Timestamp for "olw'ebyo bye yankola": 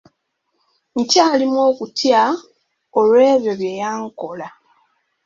2.99-4.47